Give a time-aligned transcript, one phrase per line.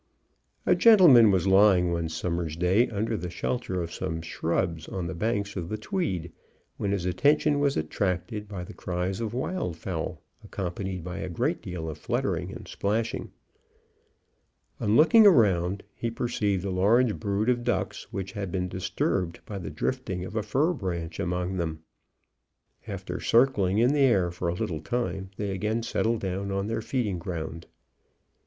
[0.65, 5.13] A gentleman was lying one summer's day under the shelter of some shrubs on the
[5.13, 6.31] banks of the Tweed,
[6.77, 11.61] when his attention was attracted by the cries of wild fowl, accompanied by a great
[11.61, 13.29] deal of fluttering and splashing.
[14.79, 19.59] On looking round, he perceived a large brood of ducks, which had been disturbed by
[19.59, 21.83] the drifting of a fir branch among them.
[22.87, 26.81] After circling in the air for a little time, they again settled down on their
[26.81, 27.67] feeding ground.